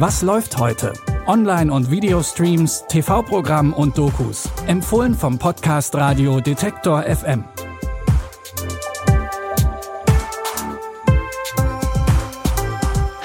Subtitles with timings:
[0.00, 0.92] Was läuft heute?
[1.26, 4.48] Online- und Videostreams, TV-Programm und Dokus.
[4.68, 7.42] Empfohlen vom Podcast Radio Detektor FM.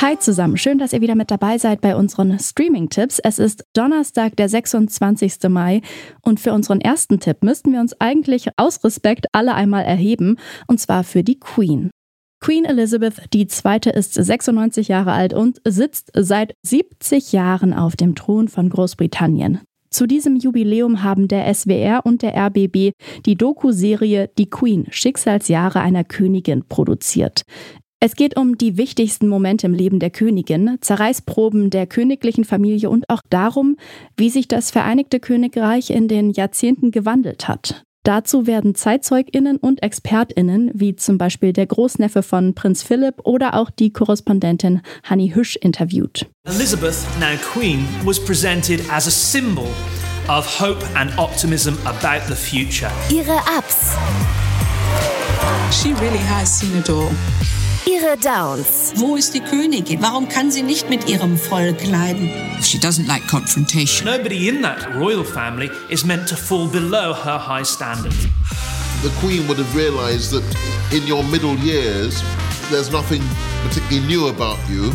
[0.00, 3.18] Hi zusammen, schön, dass ihr wieder mit dabei seid bei unseren Streaming-Tipps.
[3.18, 5.50] Es ist Donnerstag, der 26.
[5.50, 5.82] Mai
[6.22, 10.80] und für unseren ersten Tipp müssten wir uns eigentlich aus Respekt alle einmal erheben und
[10.80, 11.90] zwar für die Queen.
[12.42, 13.92] Queen Elizabeth II.
[13.94, 19.60] ist 96 Jahre alt und sitzt seit 70 Jahren auf dem Thron von Großbritannien.
[19.90, 22.94] Zu diesem Jubiläum haben der SWR und der RBB
[23.26, 27.42] die Doku-Serie Die Queen Schicksalsjahre einer Königin produziert.
[28.00, 33.08] Es geht um die wichtigsten Momente im Leben der Königin, Zerreißproben der königlichen Familie und
[33.08, 33.76] auch darum,
[34.16, 37.84] wie sich das Vereinigte Königreich in den Jahrzehnten gewandelt hat.
[38.04, 43.70] Dazu werden ZeitzeugInnen und ExpertInnen, wie zum Beispiel der Großneffe von Prinz Philipp oder auch
[43.70, 46.26] die Korrespondentin Hanni Hüsch interviewt.
[46.44, 49.68] Elizabeth, now Queen, was presented as a symbol
[50.28, 52.90] of hope and optimism about the future.
[53.08, 53.96] Ihre Ups.
[55.70, 57.08] She really has seen it all.
[57.86, 58.92] Ihre Downs.
[58.96, 60.00] Wo ist die Königin?
[60.00, 62.30] Warum kann sie nicht mit ihrem Volk leiden?
[62.62, 64.06] She doesn't like confrontation.
[64.06, 68.14] Nobody in that royal family is meant to fall below her high standard.
[69.02, 70.44] The Queen would have realised that
[70.92, 72.22] in your middle years,
[72.70, 73.22] there's nothing
[73.64, 74.92] particularly new about you,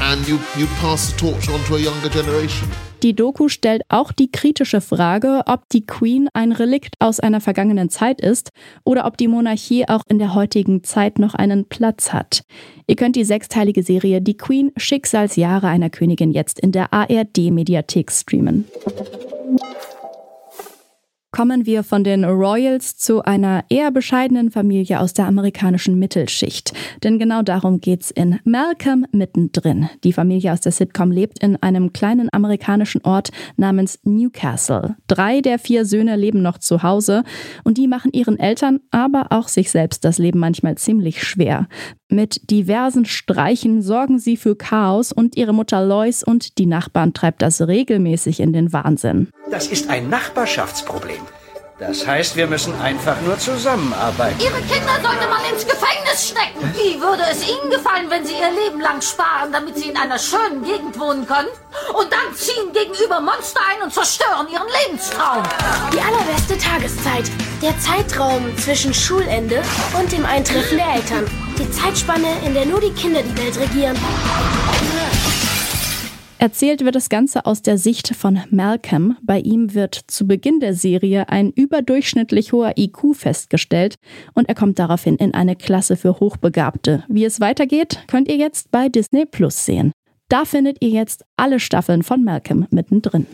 [0.00, 2.68] and you, you pass the torch on to a younger generation.
[3.02, 7.90] Die Doku stellt auch die kritische Frage, ob die Queen ein Relikt aus einer vergangenen
[7.90, 8.48] Zeit ist
[8.82, 12.44] oder ob die Monarchie auch in der heutigen Zeit noch einen Platz hat.
[12.86, 18.10] Ihr könnt die sechsteilige Serie Die Queen Schicksalsjahre einer Königin jetzt in der ARD Mediathek
[18.10, 18.64] streamen
[21.34, 26.72] kommen wir von den Royals zu einer eher bescheidenen Familie aus der amerikanischen Mittelschicht.
[27.02, 29.90] Denn genau darum geht's in Malcolm mittendrin.
[30.04, 34.94] Die Familie aus der Sitcom lebt in einem kleinen amerikanischen Ort namens Newcastle.
[35.08, 37.24] Drei der vier Söhne leben noch zu Hause
[37.64, 41.66] und die machen ihren Eltern, aber auch sich selbst das Leben manchmal ziemlich schwer.
[42.08, 47.42] Mit diversen Streichen sorgen sie für Chaos und ihre Mutter Lois und die Nachbarn treibt
[47.42, 49.30] das regelmäßig in den Wahnsinn.
[49.50, 51.23] Das ist ein Nachbarschaftsproblem.
[51.78, 54.38] Das heißt, wir müssen einfach nur zusammenarbeiten.
[54.38, 56.72] Ihre Kinder sollte man ins Gefängnis stecken.
[56.72, 60.18] Wie würde es Ihnen gefallen, wenn Sie Ihr Leben lang sparen, damit Sie in einer
[60.18, 61.48] schönen Gegend wohnen können?
[61.92, 65.42] Und dann ziehen gegenüber Monster ein und zerstören Ihren Lebenstraum.
[65.92, 67.28] Die allerbeste Tageszeit.
[67.60, 69.60] Der Zeitraum zwischen Schulende
[69.98, 71.26] und dem Eintreffen der Eltern.
[71.58, 73.96] Die Zeitspanne, in der nur die Kinder die Welt regieren.
[76.44, 79.16] Erzählt wird das Ganze aus der Sicht von Malcolm.
[79.22, 83.94] Bei ihm wird zu Beginn der Serie ein überdurchschnittlich hoher IQ festgestellt
[84.34, 87.02] und er kommt daraufhin in eine Klasse für Hochbegabte.
[87.08, 89.92] Wie es weitergeht, könnt ihr jetzt bei Disney Plus sehen.
[90.28, 93.26] Da findet ihr jetzt alle Staffeln von Malcolm mittendrin.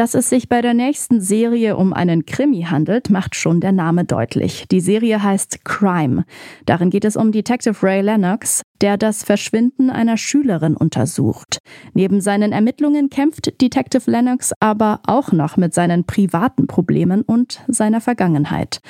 [0.00, 4.06] Dass es sich bei der nächsten Serie um einen Krimi handelt, macht schon der Name
[4.06, 4.64] deutlich.
[4.70, 6.24] Die Serie heißt Crime.
[6.64, 11.58] Darin geht es um Detective Ray Lennox, der das Verschwinden einer Schülerin untersucht.
[11.92, 18.00] Neben seinen Ermittlungen kämpft Detective Lennox aber auch noch mit seinen privaten Problemen und seiner
[18.00, 18.80] Vergangenheit.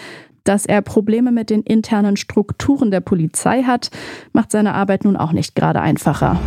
[0.44, 3.90] Dass er Probleme mit den internen Strukturen der Polizei hat,
[4.32, 6.38] macht seine Arbeit nun auch nicht gerade einfacher.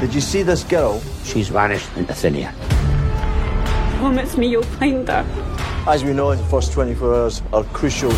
[0.00, 1.00] Did you see this girl?
[1.24, 2.52] She's vanished into thin air.
[4.04, 5.24] Promise me you'll find her.
[5.86, 8.10] As we know, the first 24 hours are crucial.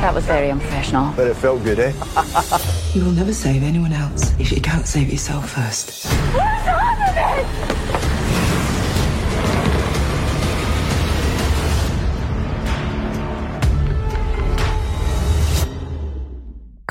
[0.00, 1.12] That was very unprofessional.
[1.14, 1.92] But it felt good, eh?
[2.94, 6.06] you will never save anyone else if you can't save yourself first.
[6.06, 7.75] What's happening?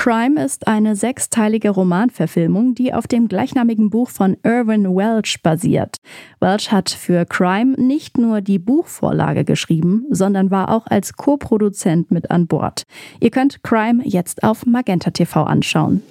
[0.06, 5.98] Crime ist eine sechsteilige Romanverfilmung, die auf dem gleichnamigen Buch von Irwin Welch basiert.
[6.40, 12.30] Welch hat für Crime nicht nur die Buchvorlage geschrieben, sondern war auch als Co-Produzent mit
[12.30, 12.84] an Bord.
[13.20, 16.04] Ihr könnt Crime jetzt auf Magenta TV anschauen.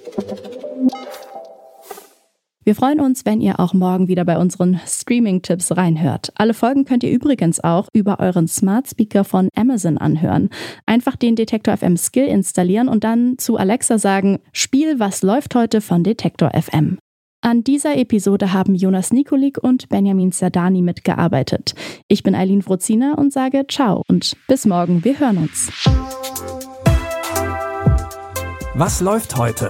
[2.65, 6.33] Wir freuen uns, wenn ihr auch morgen wieder bei unseren Streaming-Tipps reinhört.
[6.33, 10.49] Alle Folgen könnt ihr übrigens auch über euren Smart Speaker von Amazon anhören.
[10.87, 15.79] Einfach den Detektor FM Skill installieren und dann zu Alexa sagen, Spiel, was läuft heute
[15.79, 16.97] von Detektor FM.
[17.41, 21.75] An dieser Episode haben Jonas Nikolik und Benjamin Sardani mitgearbeitet.
[22.07, 25.03] Ich bin Eileen Frozina und sage Ciao und bis morgen.
[25.03, 25.69] Wir hören uns.
[28.73, 29.69] Was läuft heute?